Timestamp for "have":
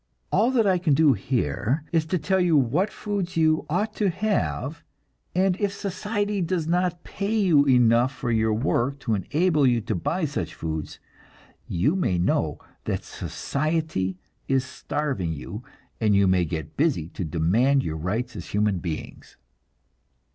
4.09-4.81